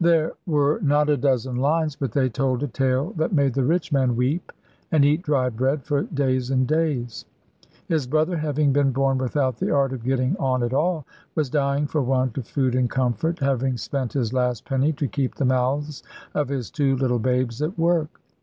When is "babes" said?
17.18-17.60